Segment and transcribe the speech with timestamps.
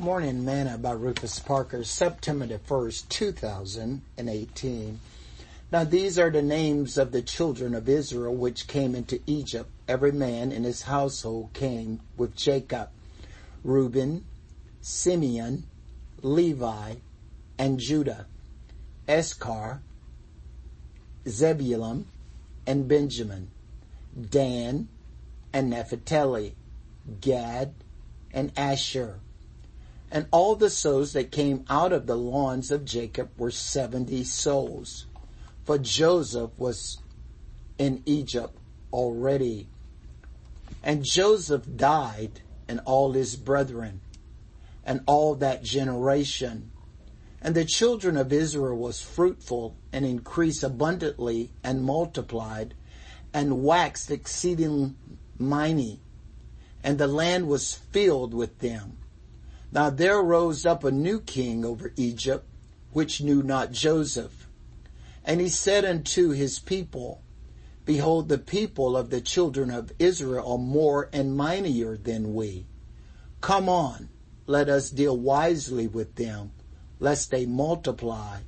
[0.00, 5.00] Morning Manna by Rufus Parker, September the 1st, 2018.
[5.72, 9.68] Now these are the names of the children of Israel which came into Egypt.
[9.88, 12.90] Every man in his household came with Jacob.
[13.64, 14.24] Reuben,
[14.80, 15.64] Simeon,
[16.22, 16.94] Levi,
[17.58, 18.26] and Judah.
[19.10, 19.82] Issachar,
[21.26, 22.06] Zebulun,
[22.68, 23.50] and Benjamin.
[24.30, 24.86] Dan,
[25.52, 26.54] and Naphtali.
[27.20, 27.74] Gad,
[28.32, 29.18] and Asher
[30.10, 35.06] and all the souls that came out of the lawns of Jacob were 70 souls.
[35.64, 36.98] For Joseph was
[37.76, 38.56] in Egypt
[38.92, 39.68] already.
[40.82, 44.00] And Joseph died and all his brethren
[44.84, 46.70] and all that generation.
[47.42, 52.74] And the children of Israel was fruitful and increased abundantly and multiplied
[53.34, 54.96] and waxed exceeding
[55.38, 56.00] mighty.
[56.82, 58.96] And the land was filled with them.
[59.70, 62.46] Now there rose up a new king over Egypt,
[62.92, 64.48] which knew not Joseph.
[65.24, 67.22] And he said unto his people,
[67.84, 72.66] Behold, the people of the children of Israel are more and mightier than we.
[73.42, 74.08] Come on,
[74.46, 76.52] let us deal wisely with them,
[76.98, 78.40] lest they multiply.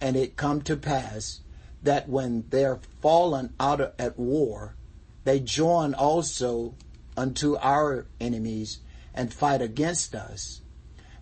[0.00, 1.40] And it come to pass
[1.82, 4.74] that when they're fallen out at war,
[5.22, 6.74] they join also
[7.16, 8.80] unto our enemies
[9.14, 10.62] and fight against us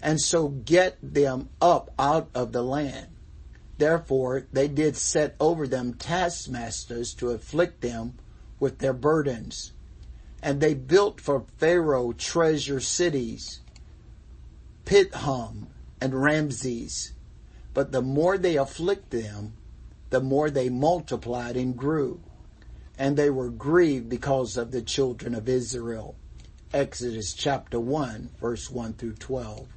[0.02, 3.06] and so get them up out of the land.
[3.78, 8.14] Therefore they did set over them taskmasters to afflict them
[8.58, 9.72] with their burdens.
[10.42, 13.60] And they built for Pharaoh treasure cities,
[14.84, 15.68] Pithom
[16.00, 17.12] and Ramses.
[17.72, 19.54] But the more they afflicted them,
[20.10, 22.20] the more they multiplied and grew.
[22.98, 26.16] And they were grieved because of the children of Israel.
[26.74, 29.68] Exodus chapter 1 verse 1 through 12.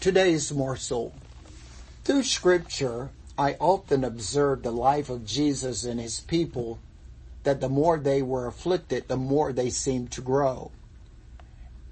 [0.00, 1.12] Today's morsel.
[2.04, 6.78] Through scripture, I often observed the life of Jesus and his people
[7.42, 10.70] that the more they were afflicted, the more they seemed to grow.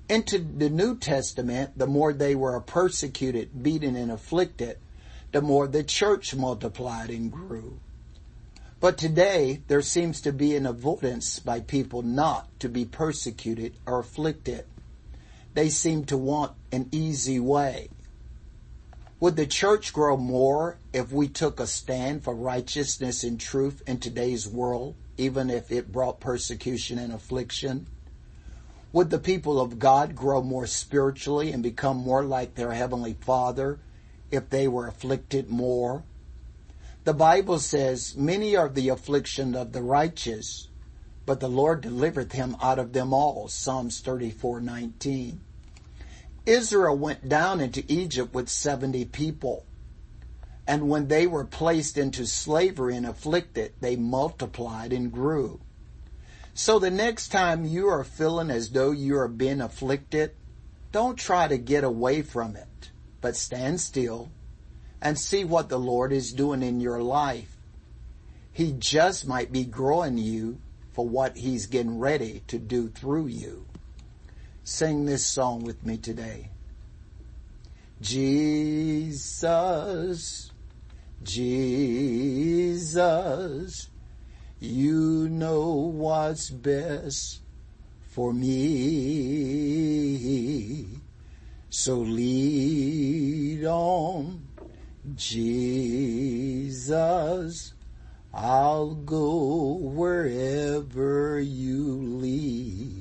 [0.09, 4.79] Into the New Testament, the more they were persecuted, beaten, and afflicted,
[5.33, 7.79] the more the church multiplied and grew.
[8.81, 13.99] But today, there seems to be an avoidance by people not to be persecuted or
[13.99, 14.65] afflicted.
[15.53, 17.91] They seem to want an easy way.
[19.21, 23.99] Would the church grow more if we took a stand for righteousness and truth in
[23.99, 27.89] today's world, even if it brought persecution and affliction?
[28.93, 33.81] Would the people of God grow more spiritually and become more like their heavenly Father
[34.31, 36.05] if they were afflicted more?
[37.03, 40.69] The Bible says, many are the affliction of the righteous,
[41.27, 43.49] but the Lord delivereth him out of them all.
[43.49, 45.39] Psalms 34:19.
[46.49, 49.67] Israel went down into Egypt with 70 people.
[50.67, 55.61] And when they were placed into slavery and afflicted, they multiplied and grew.
[56.55, 60.35] So the next time you are feeling as though you are being afflicted,
[60.91, 64.31] don't try to get away from it, but stand still
[65.03, 67.59] and see what the Lord is doing in your life.
[68.51, 70.61] He just might be growing you
[70.93, 73.67] for what he's getting ready to do through you.
[74.71, 76.51] Sing this song with me today.
[78.03, 79.23] Jesus,
[81.23, 82.69] Jesus,
[84.61, 87.41] you know what's best
[88.11, 88.59] for me.
[91.71, 94.49] So lead on,
[95.15, 96.43] Jesus.
[98.35, 102.98] I'll go wherever you lead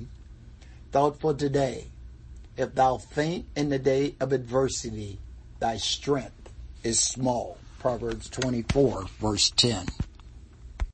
[0.91, 1.87] thought for today.
[2.55, 5.19] If thou faint in the day of adversity,
[5.59, 6.51] thy strength
[6.83, 7.57] is small.
[7.79, 9.85] Proverbs 24 verse 10.